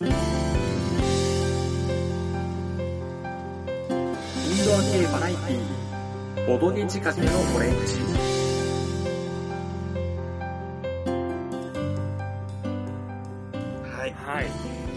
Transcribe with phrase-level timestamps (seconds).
[0.00, 0.14] インド
[4.76, 8.37] ア系バラエティー、ボドゲ仕掛けのオレンジ。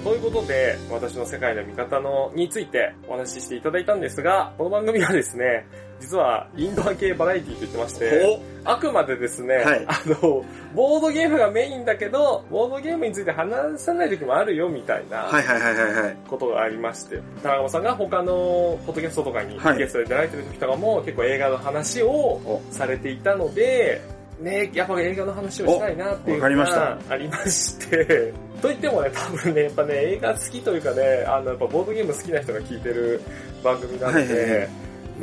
[0.04, 5.68] ということで、私の世界の見方の、についてお話ししていただいたんですが、この番組はですね、
[6.00, 9.86] 実はインドア系バラエティと言ってまして、あくまでですね、はい。
[9.88, 15.30] あの、ボードゲームがメインだけど、ボードゲームについて話さない時もあるよみたいな。
[16.28, 19.78] ことがありまして、田中さんが他のポッドキャストとかにはい。
[19.78, 24.02] ゲストで出られてる時とかも結構映画の話をされていたので、
[24.42, 33.22] ね、やっぱ映画の話をしたいなっていうのがありまして、と言ってもね、多分ね、やっぱね、映画好きというかね、あの、やっぱボードゲーム好きな人が聞いてる
[33.64, 34.70] 番組なので、はいはいはい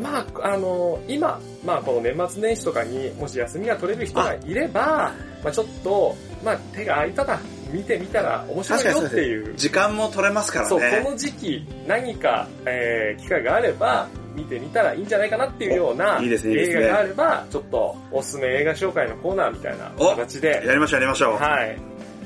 [0.00, 7.40] まあ、あの、今、まあ、この年末年始とかにもし休みが取れる人がいれば、まあ、ちょっと、まあ、手が空いたら
[7.72, 9.54] 見てみたら面白いよっていう。
[9.56, 11.00] 時間も取れますからそう、ね。
[11.04, 14.08] この時期何か、えー機会があれば、
[14.38, 21.34] 見てみたらいいんじゃないかなっていうような映画があれば、ちょっとおすすめ映画紹介のコーナーみたいなお形で、やりましょうやりましょう。
[21.34, 21.78] はい。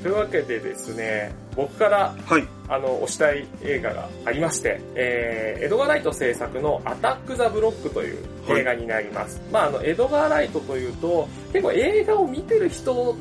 [0.03, 2.47] というわけでですね、僕からはい。
[2.69, 9.41] あの、推したい映画がありまして、えー、エドガー・ライト制作のアタック・ザ・ブロックという映画になります。
[9.53, 13.15] まああの、エドガー・ライトというと、結構映画を見てる人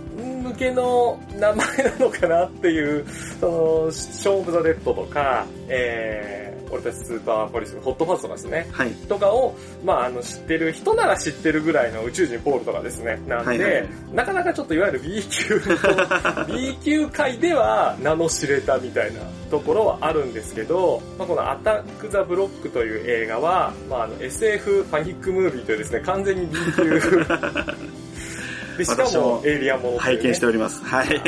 [0.43, 3.05] 向けの名前なのかなっていう、
[3.39, 8.67] その、ショー・オブ・ザ・デッドとか、えー、俺たちスーパーポリスのホットファズとかですね。
[8.71, 8.91] はい。
[9.07, 13.19] とかを、まああの、知ってる人なら知ってるぐらいの宇宙人ポールとかですね。
[13.27, 26.89] なんで、はいはいはいなかなかちょっといわゆる B 級の B 級界では名の知れたみたいなところはあるんですけど、まあ、このアタック・ザ・ブロックという映画は、まあ、あの SF パニックムービーというですね、完全に B 級。
[28.77, 30.83] で、しか私ももエイリアンもね拝見しております。
[30.83, 31.21] はい。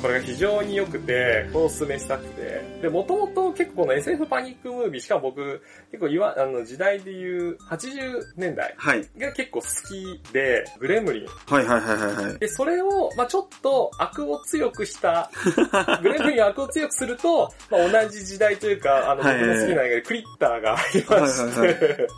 [0.00, 2.62] これが非常に良くて、こお勧めしたくて。
[2.82, 9.08] で、もともと結構この SF パニックムービー、しかも僕、結構いわ、あの、時代で言う80年代はい。
[9.18, 11.26] が結構好きで、グレムリン。
[11.46, 12.38] はいはいはいはいはい。
[12.38, 15.30] で、それを、まあちょっと悪を強くした、
[16.02, 22.08] グレムリンを悪を強くすると、まあ同じ時代というか、あの、僕はいの好きな映画でクリッターがありましはいはいて、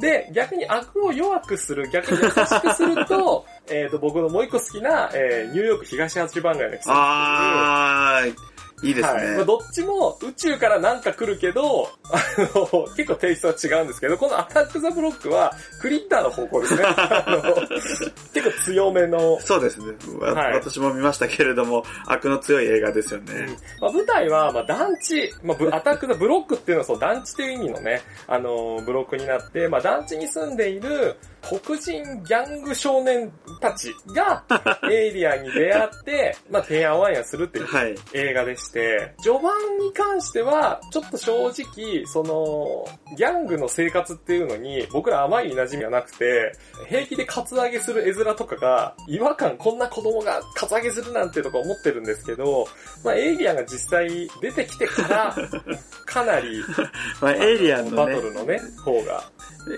[0.00, 8.34] で、逆に悪を弱くする、逆に優しくすると、えっと、僕のもう一個好きな、えーニューヨーク東八番街の季節あー、い。
[8.82, 9.26] いですはい。
[9.26, 9.44] まあ、ね。
[9.44, 16.82] どっちも宇宙からなんか来るけど、あの、結構テイストは違うんですけど、このアタック・ザ・ブロックはクリッターの方向ですね。
[16.86, 17.42] あの
[18.32, 19.94] 結構強めの、そうですね。
[20.18, 23.56] わはい私も見ましたけれども、悪の強い映画ですよね。
[23.80, 34.44] まあ、舞台は、まあ、団地、まあ、ブアタック・ザ・ブロックっていうのはその団地という意味のね、あの、ブロックになって、まあ、団地に住んでいる黒人ギャング少年たちが、
[34.90, 37.94] エイリアンに出会って、まあ、てんやわんやするっていうはい。
[38.12, 38.69] 映画でして、
[39.22, 42.86] 序盤に関しては、ちょっと正直、その、
[43.16, 46.52] ギャングの生活っていうのに、僕らあまり馴染みはなくて、
[46.88, 52.66] 平気でカツアゲする絵面とかが、違和感、こんな子供がカツアゲするなんてとか思ってるんですけど、
[53.04, 55.36] まあ、エイリアンが実際出てきてから、
[56.06, 56.62] かなり、
[57.20, 59.24] まあ、エイリアンのバトね、ルのね、方が、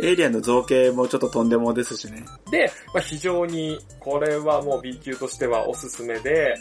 [0.02, 2.24] エイリアンの造形もちょっととんでもですしね。
[2.50, 6.54] で、まあ、非常に、これはもう B 級としてはおすすめで、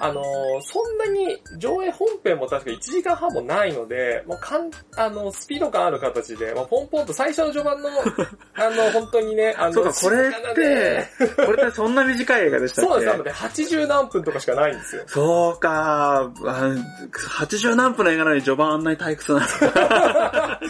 [0.00, 0.24] あのー
[0.62, 7.88] そんなに上映本編も確か1時間半もないので、もうかん、あの、スピード感ある形で、まあ、ポンポンと最初の序盤の、
[8.54, 11.10] あの、本当にね、あの、そうか、これってね、
[11.46, 12.90] これってそんな短い映画でしたっけ？
[12.90, 15.02] そうです、なので80何分とかしかないんですよ。
[15.06, 16.70] そうか、あ
[17.12, 19.40] 80何分の映画なのに序盤あんなに退屈な。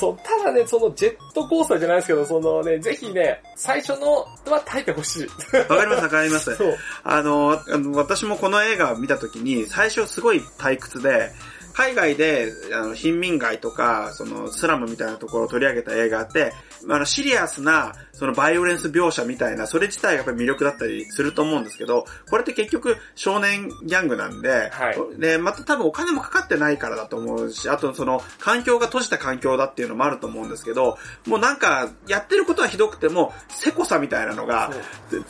[0.00, 5.26] そう、ただね、そのジェットコースターじゃないですけど、そのね、ぜひね、最初のは耐えてほしい。
[5.58, 6.56] わかりますわかります。
[6.56, 6.76] そう。
[7.04, 7.60] あの、
[7.94, 11.30] 私もこの映画を見たときに、最初すごい退屈で、
[11.80, 16.52] 海外で、あの、貧民街とか、その、スラムみたいなところを取り上げた映画って、
[16.90, 24.98] あの、シリアスな、その、バイオレンス描写みたいな、それ自体がやっぱり魅力だったりすると思うんですけど、これって結局、少年ギャングなんで、はい。
[25.18, 34.70] で、また多分お金もかかってないからだと思うし、あとその、環境が閉じた環境だっていうのもあると思うんですけど、もうなんか、やってることはひどくても、せこさみたいなのが、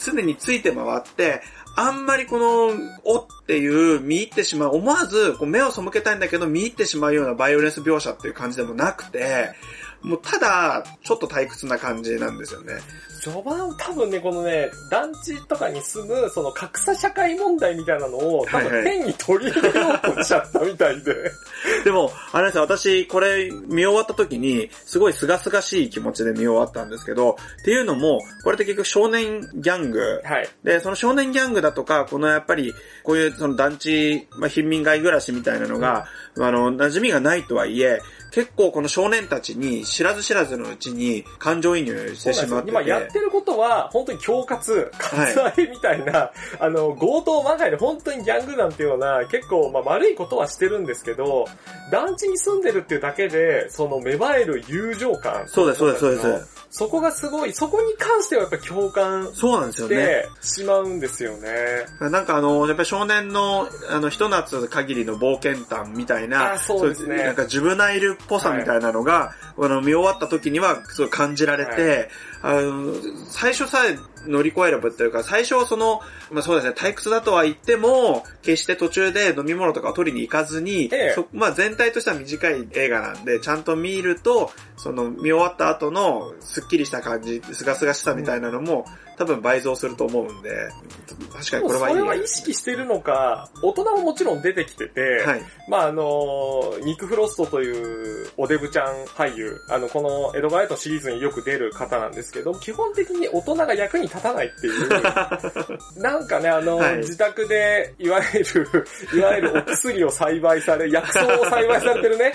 [0.04, 1.42] 常について回って、
[1.76, 2.70] あんまりこの、
[3.04, 9.52] おっていう、見入ってしまう、思わずこう目を背けたいんだけど、見入ってしまうようなバイオレンス描写っていう感じでもなくて、
[10.02, 12.74] もうただ、ちょっと退屈な感じなんですよね。
[13.20, 21.14] 序盤多分ね、このね、団地とかに住む、その格差社会問題みたいなのを、多分変に取り入れようとしちゃったみたいで。
[21.84, 30.20] でも、あれですよ、私、これ見終わった時に、すごい清々しい気持ちで見終わったんですけど、っていうのも、これって結局少年ギャング。
[30.24, 30.48] はい。
[30.64, 32.74] で、その少年ギャングだとか、このやっぱり、
[33.04, 36.06] こういうその団地、まあ、貧民街暮らしみたいなのが、
[36.38, 38.00] あの、馴染みがないとはいえ、
[38.30, 42.70] 結構この少年たちに知らず知らずのうちに感情移入してしまってて。
[42.70, 51.46] 今やってることは、本当に恐喝、割愛みたいな、あの、強盗まがいで本当にギャングなんていうような、結構、まあ、悪いことはしてるんですけど、
[51.90, 55.48] 団地に住んでるっていうだけで、その芽生える友情感。
[55.48, 56.59] そうです、そうです、そうです。
[56.70, 60.24] そこがすごい、そこに関してはやっぱ共感そうなんですよね。
[60.40, 61.50] してしまうんですよね。
[61.98, 72.08] なんかあの、やっぱり少年の、あの、ひと夏限りの冒険譚みたいな、あそうですねいなんかジュブナイルっぽさみたいなのが、あの、見終わった時には、すごい感じられて、
[72.42, 72.94] あの、
[73.28, 76.00] 最初さえ乗り越えればっていうか、最初その、
[76.30, 81.12] まあそうですね、退屈だとは言っても、決して途中で飲み物とかを取りに行かずに、ええ。
[81.14, 88.86] そまあ全体としては短い映画なんで、ちゃんと見ると、その見終わった後のスッキリした感じ、すがすがしさみたいなのも、
[89.20, 90.50] 多分倍増すると思うんで、
[91.30, 91.94] 確かにこれはいい。
[91.94, 95.42] それは意識してるのか、大人ももちろん出てきてて、はい。
[95.68, 104.88] まああの、ニック・フロストというおデブちゃん俳優、あの、このエドガーライトシリーズによく出る方なんですけど、基本的に大人が役に立たないっていう、
[106.00, 108.68] なんかね、あの、はい自宅で、いわゆる、
[109.14, 112.32] いわゆるお薬を栽培され、薬草を栽培されてるね、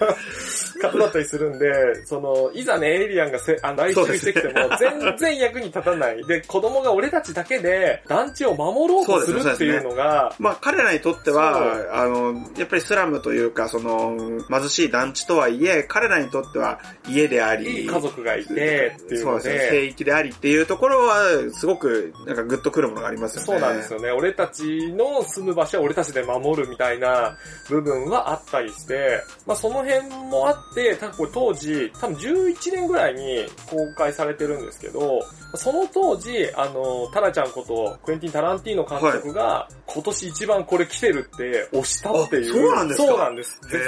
[0.80, 6.05] 方だったりするんで、その、いざね、エイリアンがせあの来襲してきても、全然役に立たない。
[6.26, 14.16] で、子供が俺たちだけで団地を守ろうとするっていうのが、まあ彼らにとっては、あの、やっぱりスラムというか、その、
[14.48, 21.20] 貧しい団地とはいえ、彼らにとっては家であり、いい家族がいてっていうのそうですね、聖で、域でありっていうところは、
[21.52, 23.46] すごく、なんかグッとくるものがありますよね。
[23.46, 24.10] そうなんですよね。
[24.12, 27.36] 俺たちの住む場所は俺たちで守るみたいな
[27.68, 35.20] 部分はあったりして、まあその辺もあって、多分これ当時、多分11年ぐらいに公開されてるんですけど、
[35.54, 42.52] その当時、あの、タラちゃんこと、クエンティン・タランティーノ監督が、今年一番これ来てるって押したっていう。
[42.52, 43.60] あそうなんですかそうなんです。
[43.62, 43.86] 絶賛し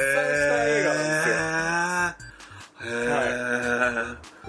[0.49, 1.98] た映画なんですよ。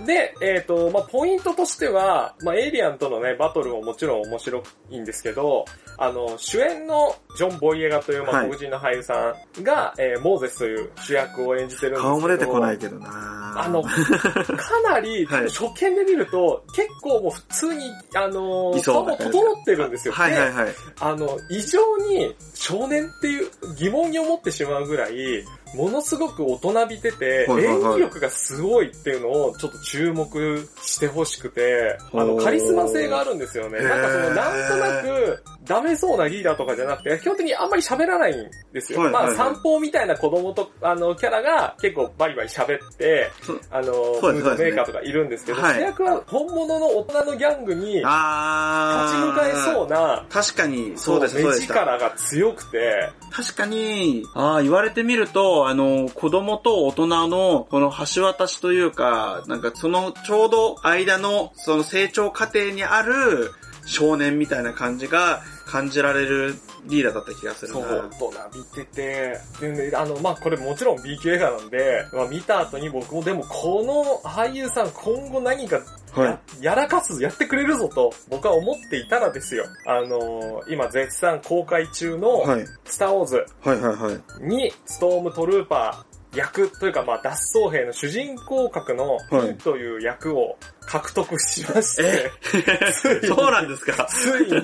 [0.10, 5.66] で、えっ、と、まあ、ポイントとしては、まあ、エイリアンとのね、バトルももちろん面白いんですけど、
[6.00, 12.10] あの、主演のジョン・ボイエガという、まあ、はい黒人の俳優さんが、えーモーゼスという主役を演じてるんですけど。
[12.10, 20.14] 顔も出てこないけどなあの、 かなり、はい初見で見ると、結構もう普通に、あの顔も整ってるんですよ。
[20.16, 20.74] ではいはいはい。
[21.02, 25.46] あの、異常に少年っていう疑問に思ってしまうぐらい、
[25.76, 33.80] ものすごく大人びてて、はいはいはい演技力がすごいっていうのをちょっと注目してほしくて、あの、カリスマ性があるんですよね。
[33.80, 39.02] なんかその、なんとなく、ダメそうなリーダーとかじゃなくて、基本的にあんまり喋らないんですよ。
[39.02, 43.32] はいはいはいまあ、散歩みたいな子供と、あの、キャラが結構バリバリ喋って
[43.72, 48.02] あの、ムードメーカーとかいるんですけど、はい主役は本物の大人のギャングに立ち。
[48.02, 51.60] 向かえそうな、確かに、そうです、そう目。
[51.60, 63.52] 力が強くて、確かに、ああ、言われてみると、あの、子供と大人の、この橋渡しというか、なんかそのちょうど間の、その成長過程にある
[63.86, 66.56] 少年みたいな感じが感じられる
[66.86, 67.80] リーダーだった気がするな。
[67.80, 73.84] そう、大人びてて、でね、あの、まあ、これもちろん B 級映画なんで、まあ、見た後に僕もでもこ
[74.24, 75.84] の俳優さん今後何かや,、
[76.24, 76.30] は
[76.60, 79.66] いやらかす、やってくれるぞと僕は思っていたらですよ。
[79.86, 82.66] あのー今絶賛公開中のはい。
[82.86, 84.12] スターウォーズはいはいは
[84.42, 84.44] い。
[84.44, 87.30] にストームトルーパー役というかまあ脱
[87.60, 94.06] 走兵の主人公格のフィンという役を獲得しまして、ついにそうなんですか？
[94.10, 94.62] ついに、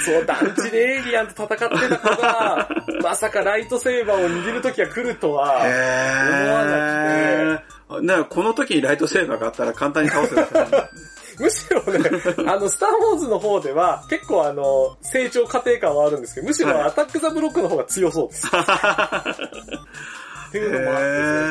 [0.00, 2.68] そう、団地でエイリアンと戦ってた子が、
[3.02, 8.06] まさかライトセーバーを握る時が来るとは、へ思わなくて。
[8.06, 10.88] なこの時にライトセーバーがあったら簡単に倒せるんですよね
[11.38, 11.98] むしろね、
[12.46, 18.46] あの、スターウォーズの方では、結構あの、成長過程感はあるんですけど、むしはいろアタックザブロックの方が強そうです。
[20.48, 20.98] っていうのもあっ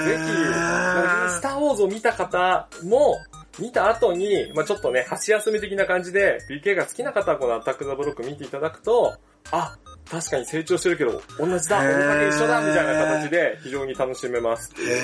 [0.05, 3.17] て、ぜひ、スターウォーズを見た方も、
[3.61, 9.15] 見た後に、まあちょっとね、箸休め的な感じで、BK が好きな方はこのアタックザブロック見ていただくと、
[9.51, 9.77] あ、
[10.09, 14.73] 確かに成長してるけど、同じだ、へー俺だけ一緒だ、みたいな形で、非常に楽しめます。
[14.77, 15.01] へー。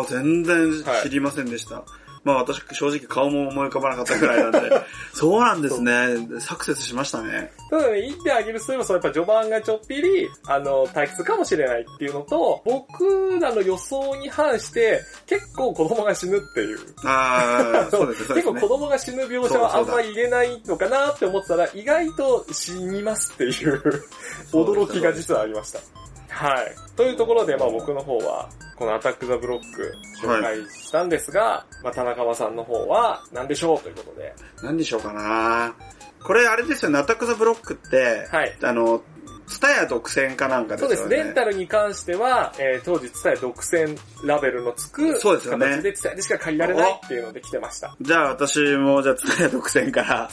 [0.00, 1.84] あ、全然知りませんでした。
[2.24, 4.60] まあ私正直顔も思い浮かばなかったくらいなんで。
[5.12, 6.40] そうなんですね。
[6.40, 7.52] サクセスしましたね。
[7.70, 16.78] ただね、言ってあげるとすれば、そうやっぱ序盤がちょっぴり、あの、退屈かもしれないっていうのと、僕らの予想に反して、結構子供が死ぬっていう。
[17.04, 18.54] ああ、そうですね、結構。
[18.54, 24.04] 子供が死ぬ描写はあんまり入れないのかなって思ってたら、意外と死にますっていう
[24.52, 25.80] 驚きが実はありました。
[26.34, 26.74] はい。
[26.96, 34.34] というところで、まあ僕の方は、このアタックザブロック紹介したんですが、まあタナカマさんの方は何でしょうということで。
[34.62, 35.74] 何でしょうかな
[36.24, 38.56] これあれですよね、アタックザブロックって、はい。
[38.62, 39.02] あの、
[39.46, 40.96] ツタヤ独占かなんかですよね。
[40.96, 41.24] そうです。
[41.24, 47.96] レンタルに関しては、えー当時、ツタヤ独占ラベルのつくそうですよね形で、ツタヤでしか借りられないっていうので来てました。
[48.00, 50.28] じゃあ私も、じゃあツタヤ独占から、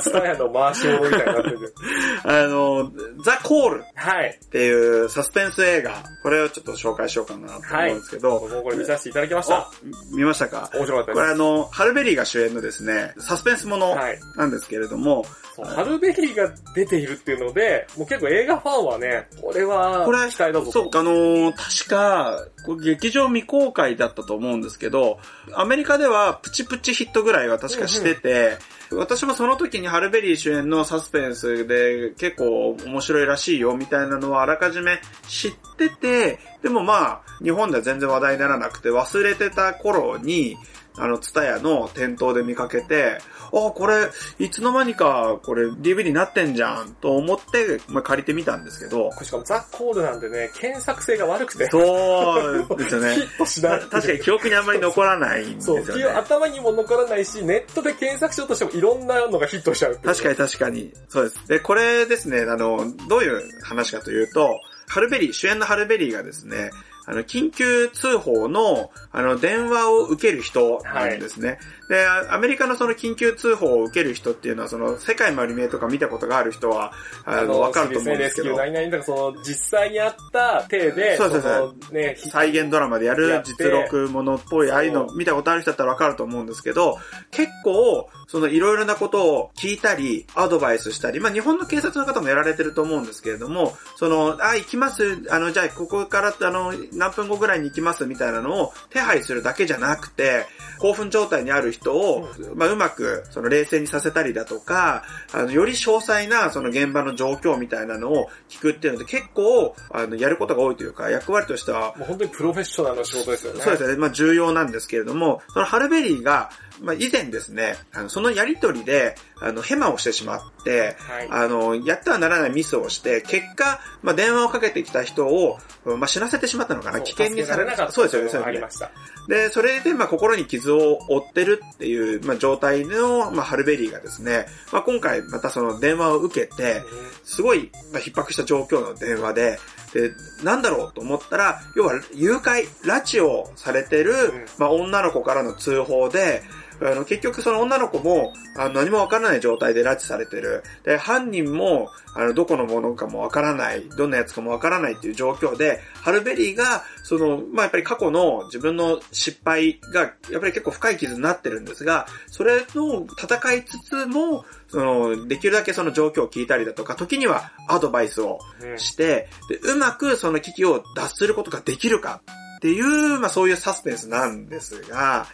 [0.00, 1.74] ツタヤの回し物みたいになってる。
[2.24, 2.92] あの、
[3.24, 4.40] ザ・コールはい。
[4.44, 9.70] っていうサスペンス映画、これをちょっと紹介しようかなと思うんですけど、僕もこれ見させていただきました。
[10.12, 10.70] お見ましたか？
[10.74, 13.98] 面白かったこれであの、ハルベリーが主演のですね、サスペンスものす。
[13.98, 14.18] はい。
[14.36, 20.72] なんですけれども、そうハルベリーが出ているっていうので、もう結構映画ファンはね、これはこれ、期待だぞと。
[20.72, 25.18] そう、あのー確か、これ劇場未公開だったと思うんですけど、
[25.54, 28.58] アメリカではプチプチヒットぐらいは確かしてて、
[28.92, 40.56] 私もその時にハルベリー主演のサスペンスで結構面白いらしいよみたいなのはあらかじめ知ってて、でもまあ、日本では全然話題にならなくて忘れてた頃に、
[40.98, 43.18] あの、ツタヤの店頭で見かけて、
[43.52, 51.68] あ、これ、いつの間にか、これ DVD になってんじゃん、と思って、まあ、借りてみたんですけど、しかもザ・コールなんでね、検索性が悪くて。
[51.70, 53.20] そうですよね ヒ。
[53.22, 53.80] ットしない。
[53.80, 56.04] た確かに記憶にあんまり残らないんですそう、よね。
[56.04, 60.92] 頭にも残らないし、ネットで検索しようとしてもいろんなのがヒットしちゃう確かに確かに。
[61.08, 61.48] そうです。
[61.48, 66.70] で、これですね、あの、どういう話かというと、ハルベリー、主演のハルベリーがですね、
[67.06, 71.58] あの、緊急通報の、あの、電話を受ける人なんですね。
[71.88, 76.92] で、あアメリカのその緊急通報を受ける人っていうのは、その、世界丸見えとか見たことがある人は、
[77.24, 86.98] あの、わかると思うんですけど、レスキュー何々とか、その、実際にあった体で、そうそうそうのね、再現ドラマでやる実録ものっぽい、ああいうの見たことある人だったらわかると思うんですけど、
[87.30, 100.46] 結構、そのいろいろなことを聞いたり、アドバイスしたり、まあ日本の警察の方もやられてると思うんですけれども、その、あ、行きます、あの、じゃあここから、あの、何分後ぐらいに行きますみたいなのを手配するだけじゃなくて、
[100.78, 113.60] 興奮状態にある人を、まあうまく、その冷静にさせたりだとか、あの、より詳細な、その現場の状況みたいなのを聞くっていうので、結構、あの、やることが多いというか、役割としては、もう本当にプロフェッショナルな仕事ですよね。
[113.62, 113.96] そうですね。
[113.96, 121.28] まあ重要なんですけれども、そのハルベリーが、まあ以前ですね、あのそのやりとりで、あの、ヘマをしてしまって、はい。
[121.30, 128.70] あの、やってはならないミスをして、結果、まあ電話をかけてきた人を、まあ死なせてしまったのかな危険にされなかったそうですよね、ありま。
[128.70, 128.90] した。
[129.28, 136.82] で、それで、まあ、心に傷を負ってるっていう、まあ、状態の、まあ、ハルベリーがですね、まあ、今回またその電話を受けて、
[137.24, 139.58] すごい、まあ、逼迫した状況の電話で、
[139.92, 140.12] で、
[140.44, 146.42] なんだろうと思ったら、要は、誘拐、拉致をされてる、んまあ、女の子からの通報で、
[146.80, 150.62] あの、結局その女の子も、あの、何もわからない状態で拉致されてる。
[150.84, 168.38] で、犯人も、あの、どこのものかもわからない、どんなやつかもわからないっていう状況で、ハルベリーが、その、まあ、やっぱり過去の自分の失敗が、やっぱり結構深い傷になってるんですが、それの戦いつつも、その、できるだけその状況を聞いたりだとか、時にはアドバイスを
[168.76, 172.20] して、で、うまくその危機を脱することができるか
[172.56, 175.26] っていう、まあそういうサスペンスなんですが、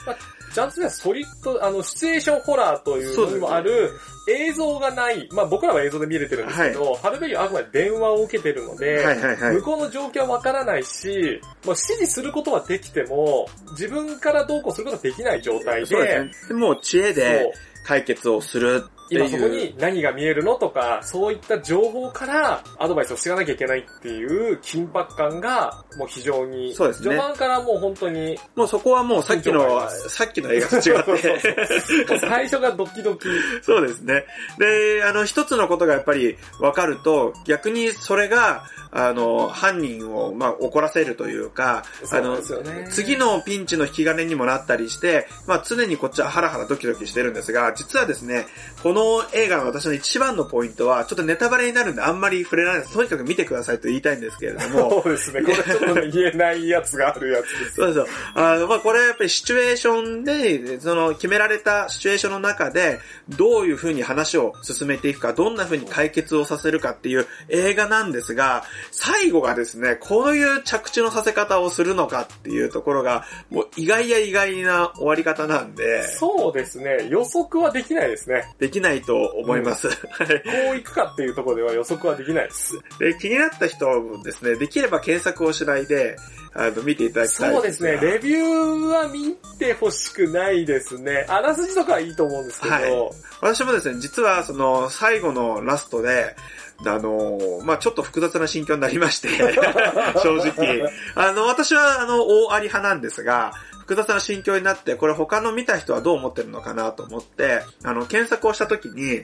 [0.55, 3.91] ちゃんとね、ソリッド、あの、シチュエーションホラーというのにもある、
[4.29, 9.63] 映像がない、まあ僕らは映像で見れてるんですけど、ハルベリーはあくまで電話を受けてるので、はいはいはい向。
[9.63, 16.49] こうの状況はわからないし、まあ指示することはできても、自分からどうこうすることはできない状態で、そうですね。
[16.49, 17.53] でもう知恵で
[17.87, 19.49] 解決をする今そこ。
[19.49, 32.19] に何が見えるのとか、そういった情報からアドバイスをしていかなきゃいけないっていう緊迫感がもう非常に、そうですね序盤からもう本当に、もうそこはもうさっきのさっきの映画と違そうそうって。
[32.21, 33.29] 最初がドキドキ。
[33.63, 34.25] そうですね。
[34.59, 38.65] で、あの、一つのことがやっぱり分かると、逆にそれが、
[38.95, 42.89] あの、犯人を、まあ、怒らせるというか、あのね。
[42.91, 48.47] 次のピンチの引き金にもなったりして、まあ常にこっちはハラハラドキドキしてるんですが、実はですね、
[48.83, 49.02] この
[49.33, 52.95] 映画の私の一番のポイントは、ちょっとネタバレになるんであんまり触れられないです。
[52.95, 55.43] とにかく見てくださいと言いたいんですけれども、 そうですね。
[55.43, 57.75] これちょっとね言えないやつがあるやつです。
[57.77, 58.07] そうそう。
[58.35, 77.09] あの、まあ、これはやっぱりシチュエーションで、その決められたシチュエーションの中で、どういう風に話を進めていくか、どんな風に解決をさせるかっていう映画なんですが、最後がですね、こういう着地のさせ方をするのかっていうところが、もう意外や意外な終わり方なんで、そうですね。
[77.09, 78.45] 予測はできないですね。
[78.59, 79.89] できなないと思います。
[79.89, 82.79] はいこういくかっていうところでは予測はできないです。
[82.99, 86.17] で気になった人もですね、できれば検索をしないで、
[86.55, 91.27] あの、見ていただきたいそうですね、レビューは見てほしくないですね。
[91.29, 92.93] あらすじとかはいいと思うんですけど、はい
[93.41, 96.37] 私もですね、実はその最後のラストで、
[96.85, 99.29] あのまあちょっと複雑な心境になりまして、
[100.23, 100.89] 正直。
[101.17, 103.53] あの、私はあの、大あり派なんですが、
[103.93, 109.23] 複雑な心境になって、これ他の見た人はどう思ってるのかなと思って、あの、検索をした時に、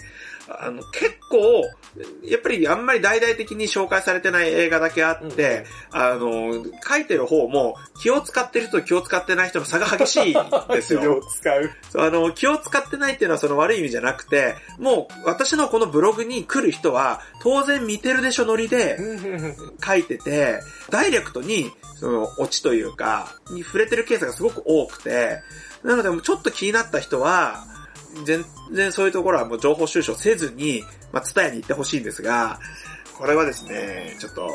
[0.51, 1.63] あの、結構、
[2.23, 10.35] やっぱりあんまり大々的に紹介されてない映画だけあって、あの、書いてる方も気を使ってる人と気を使ってない人の差が激しいん
[10.69, 11.19] ですよ。
[11.19, 11.71] を使う。
[11.97, 18.99] あの、気を使ってないっていうのはその悪い意味じゃなくて、もう私のこのブログに来る人は、当然見てるでしょノリで
[19.85, 25.43] 書いてて、ダイレクトに、その、オチというか、に触れてるケースがすごく多くて、
[25.83, 27.67] なので、ちょっと気になった人は、
[28.25, 32.59] 全然そういうところはもう情報収集せずに、まあ、伝えに行ってほしいんですが、
[33.17, 34.49] これはですね、ちょっと、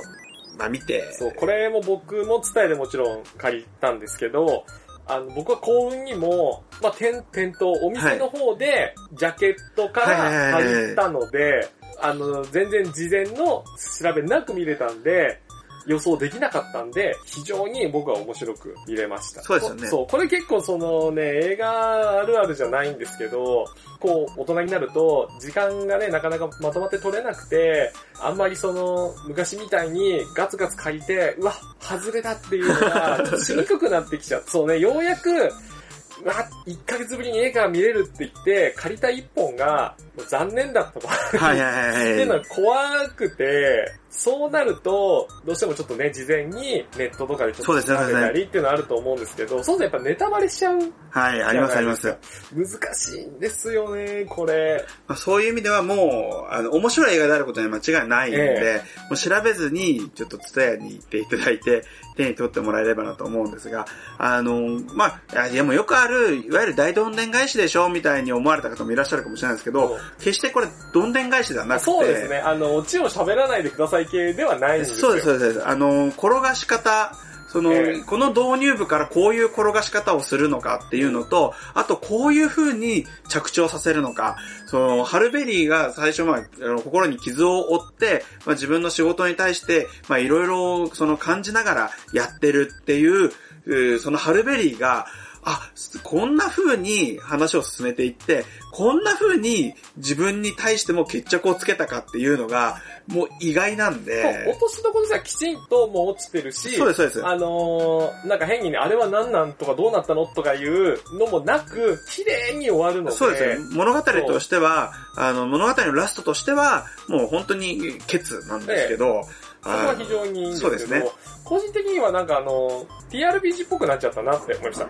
[0.58, 4.66] まあ、見て、そう、これも僕も伝えでもちろん借りたんですけど、
[5.06, 11.70] あの、僕は幸運にも、まあ、店、店頭、お店の方で、ジャケットから借りたので、
[12.02, 13.64] あの、全然事前の
[14.02, 15.42] 調べなく見れたんで、
[15.86, 19.42] 予想できなかったんで、非常に僕は面白く見れました。
[19.42, 23.66] そうですよねそう、これ結構そのね、映画あるあるじゃないんですけど、
[24.00, 34.44] こう、大人になると、時間がね、なかなかまとまって取れなくて、あんまりその、昔みたいにガツガツ借りて、うわ、外れだっていうのが、 しにくくなってきちゃう。
[34.48, 36.34] そうね、ようやく、うわ、
[36.66, 39.96] 1ヶ月ぶりに映画見れるって言って、借りた1本が、
[40.28, 41.08] 残念だったと。
[41.08, 42.40] はいはいはい っていうのは。
[42.40, 50.80] はい怖くて、そうなると、どうしてもちょっとね、事前にネットとかでちょっとそうですね調べたりっていうのはあると思うんですけど、そうするとやっぱネタバレしちゃう
[51.10, 52.16] はい、ありますあります。
[52.54, 54.86] 難しいんですよね、これ。
[55.08, 61.84] まあ、そういう意味ではもう、あの、面白い映画であることには間違いないんで、えもう調べずに、ちょっとツタヤに行っていただいて、
[62.16, 63.86] 手に取ってもらえればなと思うんですが、
[64.18, 75.08] あの、まあ、いや、もうよくある、いわゆる大どんでん返しでしょみたいに思われた方もいらっしゃるかもしれないですけど、決してこれ、どんでん返しではなくて、そうですね、あの、オチを喋らないでください系ではないんですよ。
[75.08, 75.68] そうです、そうです。
[75.68, 77.16] あの、転がし方、
[77.54, 86.44] その、ええこの導入部からこういう転がし方をするのかっていうのと、あとこういう風に着地をさせるのか、その、ハルベリーが最初、まあ、
[86.84, 95.06] 心に傷を負って、まあ、自分の仕事に対して、まあ、いろいろ、その感じながらやってるっていう、そのハルベリーが、
[95.46, 95.70] あ、
[96.04, 102.78] こんな風に話を進めていって、こんな風に自分に対しても決着をつけたかっていうのが、
[103.08, 104.46] もう意外なんで。
[104.48, 107.26] 落としどころとしてはきちんともう落ちてるし、そうです、そうです。
[107.26, 113.18] あのー、なんか変にね、あれは何なんとかどうなったのとかいうのもなく、綺麗に終わるので。
[113.18, 113.76] そうですね。
[113.76, 119.24] 物語としては、あの、物語のラストとしては、もう本当にケツなんですけど、
[119.64, 121.10] そこは非常にいいんですけど、そうですね
[121.46, 124.88] 個人的にはなんかあの、TRPG っぽくなっちゃったなって思いました。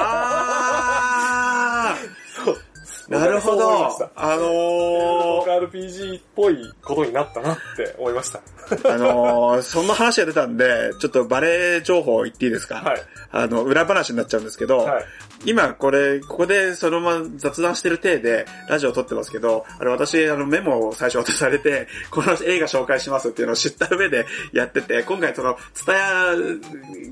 [0.00, 1.94] あ
[3.08, 3.56] なるほ。
[3.56, 8.40] どあの僕 RPG っぽいことになったなって思いました。
[8.70, 12.76] ー、あのー、そんな話が出たんで、ちょっとバレー情報言っていいですか？
[12.76, 13.00] はい。
[13.32, 15.04] あの、裏話になっちゃうんですけど、はい。
[15.44, 26.34] 今これ、ここでそのまま雑談してる体でラジオを撮ってますけど、あれ私あのメモを最初渡されて、 この映画紹介しますっていうのを知った上でやってて、今回その、ツタヤ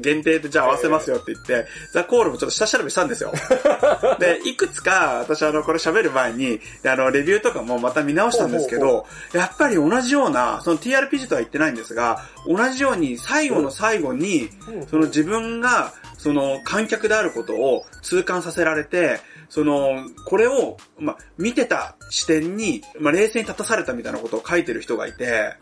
[0.00, 3.32] 限定でじゃあ合わせますよって言って、ザ・コールもちょっと下調べしたんですよ。
[4.18, 14.50] で、いくつか私あのこれ喋る前に、あのレビューとかもまた見直したんですけど、やっぱり同じような、その TRPG とは言ってないんですが、同じように最後の最後に、
[14.90, 15.92] その自分が、
[16.26, 25.54] その観客であることを痛感させられて、その、これを、まあ、見てた視点に、まあ、冷静に立たされたみたいなことを書いてる人がいて、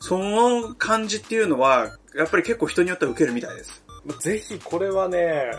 [0.00, 3.84] その感じっていうのは、やっぱり結構人によっては受けるみたいです。
[4.18, 5.52] ぜひこれはね、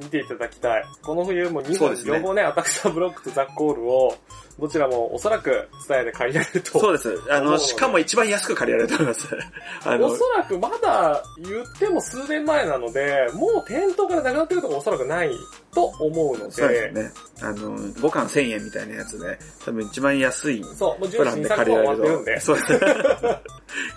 [0.00, 0.84] 見ていただきたい。
[1.02, 4.16] この冬も2本ね両方ね、アタクサブロックとザ・コールを、
[4.58, 6.80] どちらもおそらく伝えで借りられると。
[6.80, 7.20] そうです。
[7.30, 9.28] あの、しかも一番安く借りられると思います。
[9.84, 15.30] あおの、そらくまだ言っても数年前なので、もう店頭からなくなってるとこおそらくない
[15.74, 17.12] と思うので、そうですね。
[17.42, 22.80] あの、5巻1000円みたいなやつで、多分一番安いプランで借りられると、、そうです。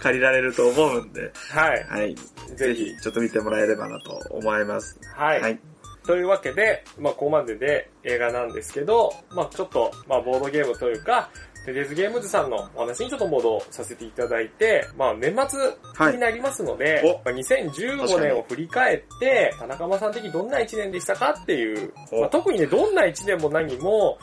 [0.02, 1.84] 借りられると思うんで、はい。
[1.86, 2.15] はい。
[2.15, 5.00] ぜひぜひ、ちょっと見てもらえればなと思います。
[5.15, 5.41] はい。
[5.41, 5.60] はい。
[6.06, 11.30] というわけで、まあ、ここまでで映画なんですけど、まあ、ちょっと、まあ、ボードゲームというか、
[11.65, 15.60] テレーズゲームズさんのお話にちょっと戻させていただいて、まあ、年末
[15.95, 24.17] はいになりますので、おまあ2015年を振り返って、田中間さん的にどんな1年でしたかっていう、おまあ、特にね、どんな1年も何も、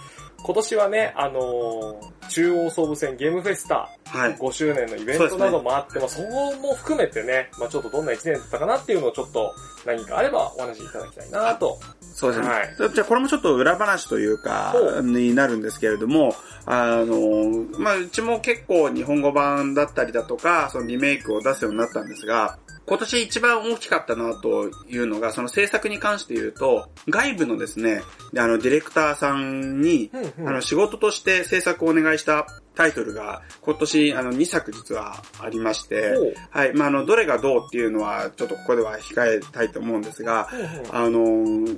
[0.45, 4.37] 今年はね、あのー中央総武線ゲームフェスタはい。
[4.37, 9.53] 5周年のイベントなどもあって、まあそこも含めてね、まあちょっとどんな1年だったかなっていうのをちょっと
[9.85, 11.79] 何かあればお話しいただきたいなと。
[12.17, 12.49] そうですね。
[12.49, 28.03] はいじゃあこれもちょっと裏話というかになるんですけれども、あの、まあ、うちも結構日本語版だったりだとか、そのリメイクを出すようになったんですが、今年一番大きかったなというのが、その制作に関して言うと、外部のですね、
[28.37, 36.15] あの、ディレクターさんに、うんうんあの、仕事として制作をお願いしたタイトルが、今年、あの、2作実はありまして
[36.51, 36.75] はい。
[36.75, 40.49] まあ、あの、どれがどうっていうのは、ちょっとここでは控えたいと思うんですが、
[40.93, 41.77] あのー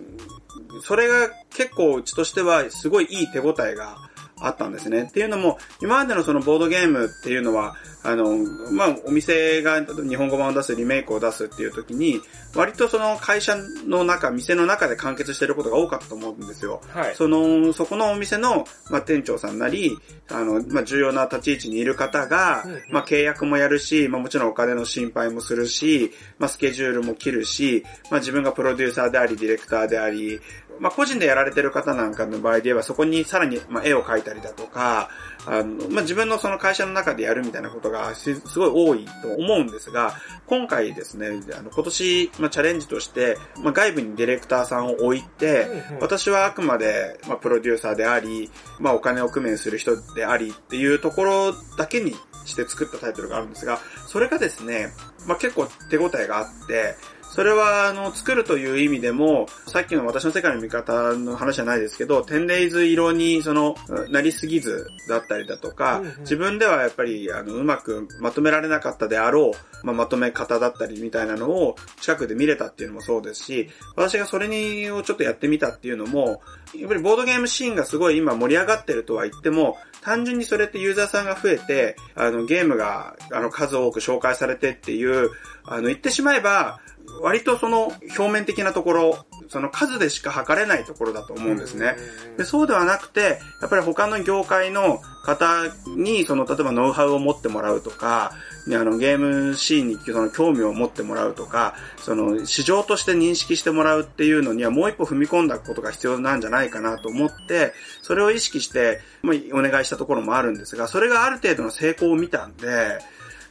[0.83, 3.97] それが結構うちとしてはすごいいい手応えが
[4.40, 5.05] あったんですね。
[5.05, 8.37] っていうのも、今までのそのボードゲームっていうのは、あの、
[8.73, 12.21] まあ、お店が日本語版を出す、リメイクを出すっていう時に、
[12.55, 13.57] 割とその会社
[13.87, 16.81] の中、店の中で完結してることが多かったと思うんですよ。
[16.89, 17.15] はい。
[17.15, 19.99] その、そこのお店の、まあ、店長さんなり、
[20.31, 30.41] あの、まあ、重要な立ち位置にいる方がまあ、契約もやるし、まあ、もちろんお金の心配もするし、まあ、スケジュールも切るし、まあ、自分がプロデューサーであり、ディレクターであり、
[30.81, 35.11] まあ、個人でやられてる方なんかの場合で言えば、そこにさらに、まあ、絵を描いたりだとか、
[35.47, 40.14] あの、まあ、自分のその会社の中でやるみたいなことがすすごい多いと思うんですが、
[40.47, 45.67] 今回ですね、あの、今年、まあ、チャレンジとして、まあ、外部にディレクターさんを置いて、
[46.01, 52.14] 私はあくまで、まあ、プロデューサーであり、まあ、お金を工面する人でありっていうところだけに
[52.45, 54.93] して作ったタイトルがあるんですが、それがですね、
[55.27, 56.95] まあ、結構手応えがあって、
[57.31, 63.77] それは、あの、作るという意味でも、さっきの私の世界の見方の話じゃないですけど、テンデイズ色に、その、
[64.11, 66.21] なりすぎずだったりだとか、うんうん。
[66.21, 76.43] 自分ではやっぱり、あの、うまくまとめられなかったであろう、まあ、まとめ方だったりみたいなのを近くで見れたっていうのもそうですし、私がそれにをちょっとやってみたっていうのも、
[76.75, 85.31] やっぱりボードゲームシーンがすごい今盛り上がってるとは言っても、単純にそれってユーザーさんが増えて、あの、ゲームが、あの、数多く紹介されてっていう、
[85.65, 86.81] あの、言ってしまえば、
[87.21, 91.97] 割とその表面的なところ、その数でしか測れないところだと思うんですね。
[92.37, 95.65] でそうではなくて、やっぱり他の業界の方
[95.97, 98.39] に、その、例えばノウハウを持ってもらうとか、ね
[98.77, 112.99] あの、ゲームシーンにその興味を持ってもらうとか、その、市場として認識してもらうっていうのにはもう一歩踏み込んだことが必要なんじゃないかなと思って、それを意識して、ま、お願いしたところもあるんですが、それがある程度の成功を見たんで、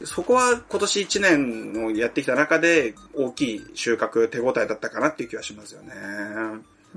[0.04, 5.92] そこは今年1年をやってきた中で大きい収穫、手応えだったかなっていう気はしますよね。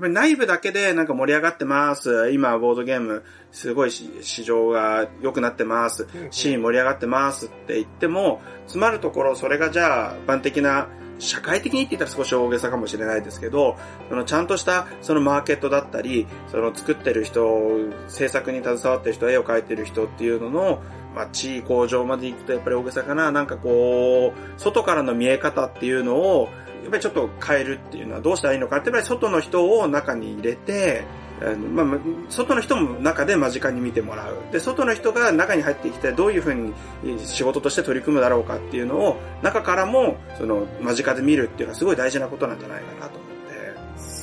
[0.00, 2.30] ぱり内部だけでなんか盛り上がってます。
[2.30, 13.76] 今ボードゲームすごいし市場が良くなってますシーン盛り上がってますって言っても、詰まるところそれがじゃあ一般的な社会的にって言ったら少し大げさかもしれないですけど、
[14.08, 17.70] そのちゃんとしたそのマーケットだったり、その作ってる人、
[18.08, 20.82] 制作に携わってる人、絵を描いてる人っていうのの、
[21.14, 23.30] まあ、地位向上まで行くとやっぱり大げさかな。
[23.30, 26.48] なんかこう、外からの見え方っていうのを、
[26.82, 31.04] やっぱりちょっと変えるっていうのはどうしたらいいのかって、やっぱり外の人を中に入れて、
[31.40, 34.36] あのまあ、外の人も中で間近に見てもらう。
[34.52, 36.72] で、外の人が中に入ってきてどういうふうに
[37.18, 43.31] 仕事として取り組むだろうかっていうのを、中からも、その、間近で見るっていうのはすごい大事なことなんじゃないかなと。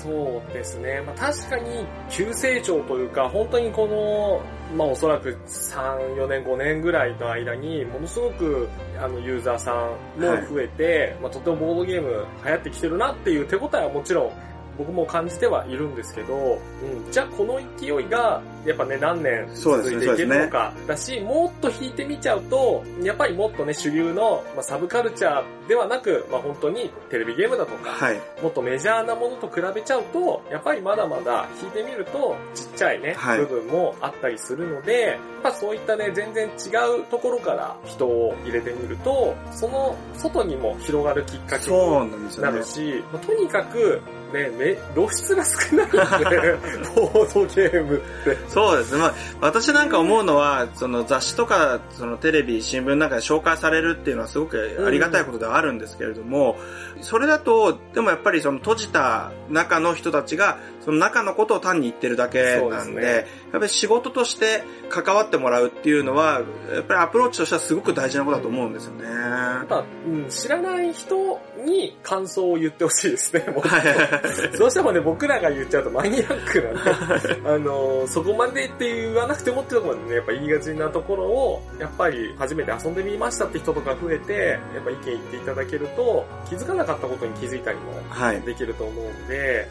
[0.04, 1.02] そうですね。
[1.06, 4.42] まあ、確かに急成長というか、本当にこの、
[4.78, 9.74] まあおそらく3、4年、5年ぐらいの間に、ものすごくあのユーザーさ
[10.18, 14.32] んも増えて、まあとてもボードゲーム流行ってきてるなっていう手応えはもちろん
[14.78, 28.20] 僕も感じてはいるんですけど、うん、じゃあこの勢いが、やっぱね、何年続いていけるのか、だし、もっと引いてみちゃうと、やっぱりもっとね、主流の、まあ、サブカルチャーではなく、まあ本当にテレビゲームだとか、はい。
[28.42, 42.64] もっとメジャーなものと比べちゃうと、やっぱりまだまだ引いてみると、ちっちゃいね、はい部分もあったりするので、やっぱそういったね、全然違うところから人を入れてみると、その外にも広がるきっかけになる。
[42.64, 44.02] し、まあとにかく、
[44.34, 46.58] ね、め露出が少ないんで、
[46.96, 48.38] ボードゲームって。
[48.50, 49.00] そうですね。
[49.00, 56.58] まあ、私なんか思うのは、その雑誌とか、そのテレビ、新聞なんかで紹介されるっていうのはすごくありがたいことではあるんですけれども、
[57.02, 60.58] それだと、でもやっぱりその閉じた中の人たちが、
[60.90, 63.04] その中のことを単に言ってるだけなんで、ですね。
[63.04, 66.42] やっぱり仕事として関わってもらうっていうのは、
[66.74, 69.04] やっぱりアプローチとしてはすごく大事なことだと思うんですよね。
[69.06, 88.42] やっぱ、うん、知らない人に感想を言ってほしいですね、 もっとはいどうしてもね、僕らが言っちゃうとマニアックなんで、 あの、そこまでって言わなくてもってところまでね、やっぱ言いがちなところを、やっぱり初めて遊んでみましたって人とか増えて、やっぱ意見言っていただけると、気づかなかったことに気づいたりもはい。
[88.42, 89.68] できると思うんで、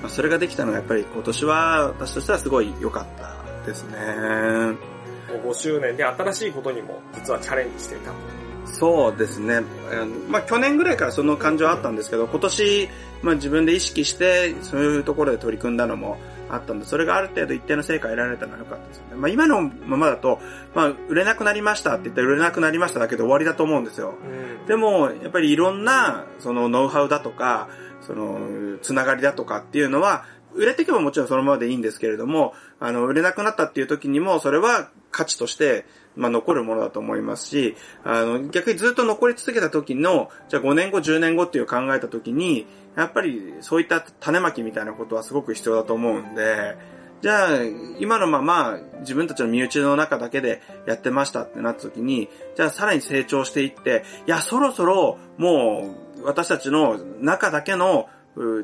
[0.00, 3.96] まあそれができたのはやっぱり今年は私としてはすごい良かったですね。
[3.98, 4.78] うん。
[5.44, 8.12] 5周年で新しいことにも実はチャレンジしていた。
[8.66, 9.62] そうですね。
[10.28, 12.88] まあ去年ぐらいからその感情あったんですけど、今年、
[13.22, 16.18] まあ自分で意識して、そういうところで取り組んだのも
[16.50, 19.16] あったんで、それがある程度一定の成果得られたのは良かったですよね。
[19.16, 20.40] まあ今のままだと、
[20.74, 24.14] まあ売れなくなりましたって言ったら売れなくなりましただけで終わりだと思うんですよ。
[24.22, 27.68] うん、でも、やっぱりいろんな、そのノウハウだとか、
[28.00, 35.86] その、つながりだとかっていうのは、売れていけばもちろんそのままでいいんですけれども、あの、売れなくなったっていう時にも、それは価値として、
[36.16, 46.76] まあ、残るものだと思いますし、あの、逆にずっと残り続けた時の、じゃあ5年後、10年後っていう考えた時に、やっぱりそういった種まきみたいなことはすごく必要だと思うんで、
[47.20, 47.48] じゃあ、
[47.98, 58.08] 今のまま自分たちの身内の中だけでやってましたってなった時に、じゃあさらに成長していって、いや、そろそろもう私たちの中だけの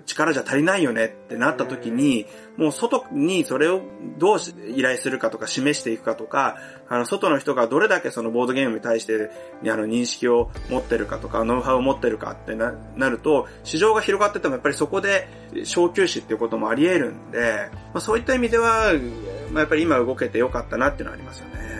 [0.04, 3.82] 力じゃ足りないよねってなった時に、もう外にそれを
[4.18, 4.38] どう
[4.74, 6.56] 依頼するかとか示していくかとか、
[6.88, 9.30] あの、外の人がどれだけそのボードゲームに対して、
[9.64, 15.28] あの、認識を持ってるかとか、ノウハウを持ってるかってな、なると、市場が広がっててもやっぱりそこで
[15.64, 18.92] 小休止っていうこともあり得るんで、まあ、そういった意味では、
[19.52, 21.70] まあ、やっぱり今動けてよかったなっていうのはありますよね。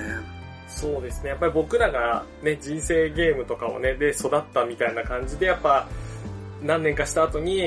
[0.69, 1.31] そうですね。
[1.31, 5.89] やっぱり僕らがね、人生ゲームとかをね、で育ったみたいな感じで、やっぱ、
[6.63, 7.59] 何年かした後に、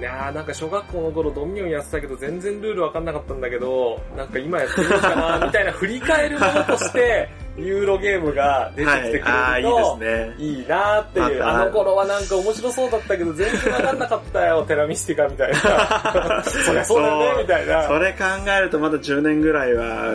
[0.00, 10.34] いやなんか小学校の頃ドミニオンやってたけど全然ルールわかんなかったんだけど、なんか今やってみようかな、みたいな振り返るものとして、 ユーロゲームが出てきてくれると、はい、いいですね。
[10.38, 16.42] いいなっていう、あの頃はなんか面白そうだったけど全然わかんなかったよ、 テラミスティカみたいな。
[16.44, 17.82] そりゃそうだね、みたいな。
[17.84, 18.24] それ考
[18.58, 20.14] えるとまだ10年ぐらいは、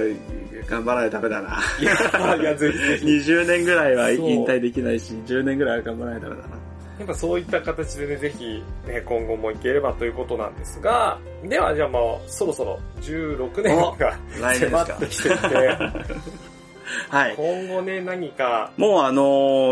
[0.67, 1.59] 頑張らないとダメだな。
[1.79, 1.93] いや、
[2.37, 3.05] いや、ぜひぜひ。
[3.05, 6.55] 20年ぐらいは引退できないし、10年ぐらいは頑張らないとダメだな。
[6.99, 15.47] やっぱそういった形でね、ぜひ、ね、今後もいければということなんですが、ではじゃあもう、そろそろ16年が迫ってきていて、
[17.09, 17.35] はい。
[17.35, 18.71] 今後ね、何か。
[18.77, 19.23] もうあの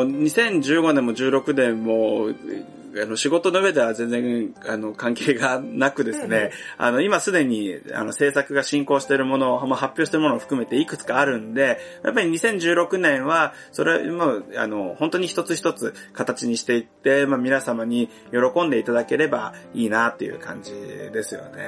[0.05, 2.29] ー、2015年も16年も、
[3.01, 21.63] あの、仕事の上では全然、あの、関係がなくですね、あの、今すでに、あの、制作が進行しているものを、まあ、発表しているものを含めていくつかあるんで、やっぱり2016年は、それも、あの、本当に一つ一つ形にしていって、まあ、皆様に喜んでいただければいいなっていう感じですよね。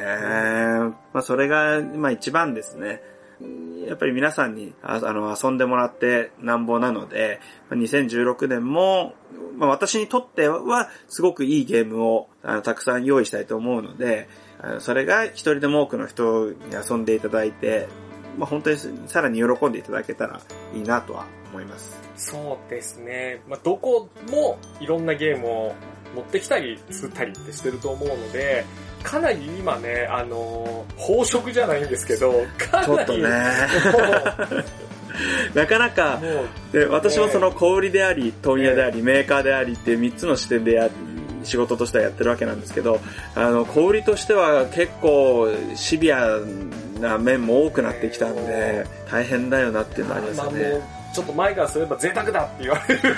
[1.13, 3.01] まあ、それが、まあ、一番ですね。
[3.87, 7.39] やっぱり皆さんにあの遊んでもらってなんぼなので、
[7.71, 9.13] 2016年も、
[9.57, 14.27] まあ、私にとってはすごくいいゲームをあのたくさん用意したいと思うので、
[14.79, 17.87] それが一人でも多くの人に遊んでいただいて、
[18.37, 20.41] まあ、本当にさらに喜んでいただけたら
[20.73, 21.99] いいなとは思います。
[22.17, 23.41] そうですね。
[23.47, 25.75] まあ、どこもいろんなゲームを
[26.15, 28.65] 持ってきたり、作ったりってしてると思うので、
[29.05, 32.85] かなり今ね、あのー、宝飾じゃないんですけど、かなり。
[32.85, 33.29] ちょっとね。
[35.53, 36.19] なかなか、
[36.73, 40.89] で私もその小売りであり、問屋であり、メーカーでありっていう3つの視点でや
[41.43, 42.99] 仕事としてはやってるわけなんですけど、
[43.35, 46.39] あの、小売りとしては結構シビア
[46.99, 50.94] な面も多くなってきたんで、大変だよなっていうのはありますよね。
[51.15, 53.15] ちょっと前からすれば贅沢だって言われる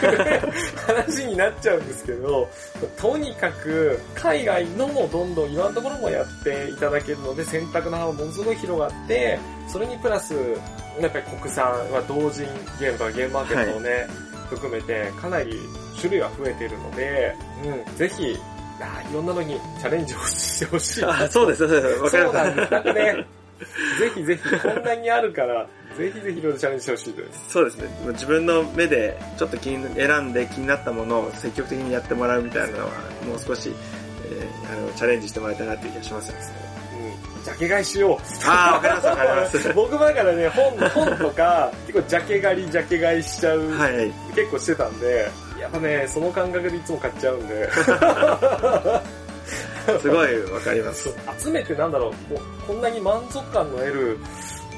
[0.85, 2.47] 話になっちゃうんですけど、
[2.95, 10.35] とにかく海外のもどんどんいろんなところもやっていただけるので選択の幅ものすごい広がって、それにプラス、
[11.01, 12.43] やっぱり国産は同人
[12.79, 14.07] ゲームとかゲームマーケットをね、はい、
[14.49, 15.57] 含めてかなり
[15.99, 18.37] 種類は増えているので、うん、ぜひ、
[18.79, 21.03] あいろんなのにチャレンジをしてほしい。
[21.03, 21.99] あ、そうです、そうです。
[21.99, 22.31] わかります。
[22.31, 22.71] そうなんです。
[22.71, 23.25] なんかね、
[23.99, 27.49] ぜひぜひ、こんなにあるから、ぜひぜひいろいろチャレンジしてほしいです。
[27.49, 27.89] そうですね。
[28.09, 32.91] 自分の目でちょっと気に選んで気になったものを積極的にやってもらうみたいなのは、
[33.25, 33.71] もう少し、
[34.29, 37.43] えー、あのチャレンジしてもらいたいなっていう気がしますうん。
[37.43, 38.17] ジャケ買いしよう。
[38.47, 39.73] ああ、わかりますわかります。
[39.73, 47.69] 僕もだからね、本、本とか、結構ジャケ狩り、ジャケ買いしちゃう、はい、結構してたんで、やっぱね、その感覚でいつも買っちゃうんで。
[50.01, 51.09] すごいわかります。
[51.39, 54.17] 集めてなんだろう、もうこんなに満足感の得る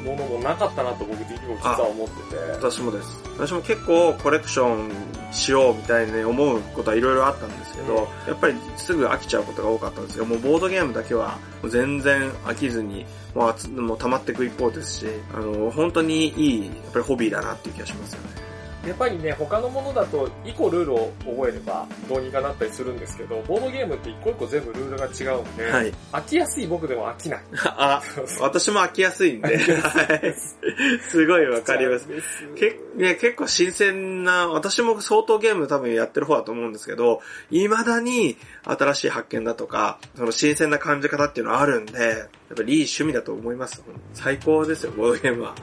[0.04, 2.36] ものもなかったなと僕的にも実は思ってて。
[2.52, 3.22] 私もです。
[3.38, 4.92] 私も結構コレクション
[5.32, 10.26] しようみたいに思うことはいろいろあったんですけど、うん、やっぱりすぐ飽きちゃうことが多かったんですよ。
[10.26, 18.49] もうボードゲームだけは全然飽きずに、もうもう溜まっていく一方ですし、あの、本当にいい、やっぱりホビーだなっていう気がしますよね。
[18.90, 27.40] やっぱりね、他のものだと1個ルールを覚えればどうにかなったりするんですけど、ボードゲームって1個1個全部ルールが違うんで、はい、飽きやすい僕でも飽きない。
[27.66, 28.02] あ、
[28.40, 29.60] 私も飽きやすいんで、
[31.08, 32.08] すごいわかります。
[32.56, 37.22] けね、結構新鮮な、私も相当ゲーム多分やってる方だと思うんですけど、
[37.52, 43.82] 未だに新しい発見だとか、その新鮮な感じ方っていうのはあるんで、っぱいい趣味だと思います。
[44.14, 45.56] 最高ですよ、ボードゲームは。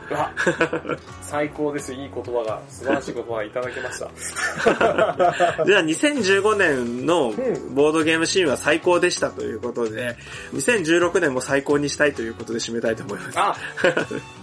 [1.23, 1.93] 最高です。
[1.93, 4.07] いい言葉が、素晴らしい言葉がいただきました。
[5.67, 10.17] じゃあ2015年のうんボードゲームシーンは最高でしたということで、
[10.55, 13.39] 2016年も最高にしたいということで締めたいと思います。
[13.39, 13.57] あ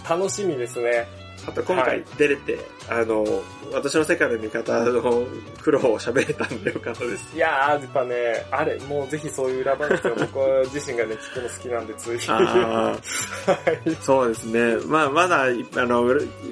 [0.09, 1.22] 楽しみですね。
[1.47, 3.25] あと今回はい出れて、あの、
[3.73, 5.25] 私の世界の味方の
[5.61, 7.35] 苦労を喋れたんでよかったです。
[7.35, 10.39] いやー、やっぱね、あれ、もうぜひそういう裏話を 僕
[10.73, 12.19] 自身がね、聞くの好きなんで、つい。
[12.29, 14.77] あはいーそうですね。
[14.85, 15.47] まあ、まだ、あ
[15.85, 16.05] の、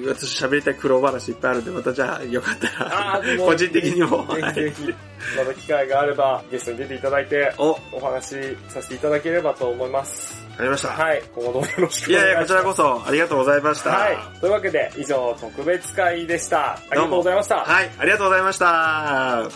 [0.06, 4.26] 私喋りたい苦労話いっぱいあるんで、またじゃあよかったら、個人的にも。
[4.34, 4.94] ぜひぜひ、
[5.36, 10.41] また機会があれば、ゲストに出ていただいて、お、わお話しさせていただければと思います。
[10.56, 10.88] かりました。
[10.88, 12.64] はい、今後ともよろしくいやいや、お願いします。
[12.64, 13.90] こちらこそありがとうございました。
[13.90, 14.16] はい。
[14.40, 16.72] というわけで、以上、特別会でした。
[16.72, 17.56] ありがとうございました。
[17.56, 18.66] はい、ありがとうございました。
[18.66, 19.50] は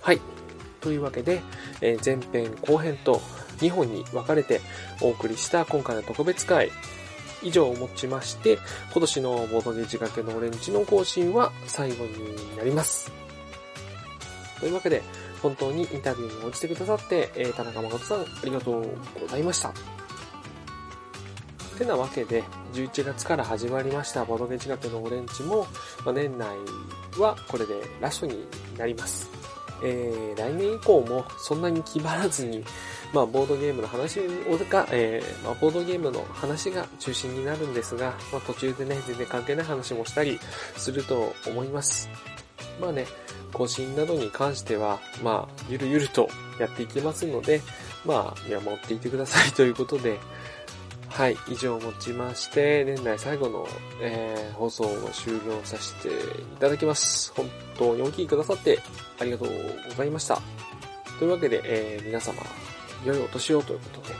[0.00, 0.20] はい。
[0.80, 1.42] というわけで、
[1.80, 3.20] えー前編後編と
[3.58, 4.60] 2本に分かれて
[5.00, 6.70] お送りした今回の特別会
[7.42, 8.58] 以上をもちまして
[8.92, 13.12] 今年のボードゲージ掛けのオレンジの更新は最後になります。
[14.60, 15.02] というわけで
[15.42, 18.86] 本当にインタビューに応じてくださって、えー田中誠さんありがとう
[19.20, 19.72] ございました。
[21.74, 25.66] てなわけで、11月から始まりましたボドゲージ掛けのオレンジも、
[26.04, 26.48] まあ、年内
[27.18, 28.46] はこれでラストに
[28.78, 29.28] なります。
[29.82, 32.64] えー、来年以降もそんなに気張らずに、
[33.14, 34.16] まあ、ボードゲームの話
[34.68, 40.40] が、えー、まあ、ボードゲームの話が中心になるんですが、まあ、途中でね、全然関係ない話もしたり
[40.76, 42.10] すると思います。
[42.80, 43.06] まあね、
[43.52, 47.60] 更新などに関しては、まあ、ゆるゆるとやっていきますので、
[48.04, 50.18] まあ、見守っていてください ということで、
[51.08, 53.68] はい、以上をもちまして、年内最後の、
[54.00, 56.12] えー放送を終了させてい
[56.58, 57.32] ただきます。
[57.34, 58.78] 本当にお聞きくださって
[59.18, 59.48] ありがとう
[59.88, 60.40] ございました。
[61.18, 62.42] というわけで、えー皆様、
[63.04, 64.14] 良いお年をということで、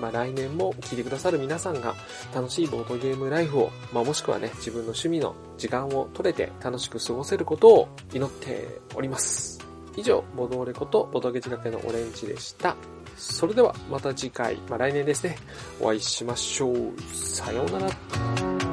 [0.00, 1.94] まあ来年も聞いてくださる皆さんが
[2.34, 9.64] 楽しいボードゲームライフを、まあもしくはね、自分の趣味の時間を取れて楽しく過ごせることを祈っております。
[9.96, 12.76] 以上、ボドオレことボドゲ仕掛けのオレンジでした。
[13.16, 15.38] それではまた次回、まあ来年ですね、
[15.80, 16.92] お会いしましょう。
[17.14, 18.65] さようなら。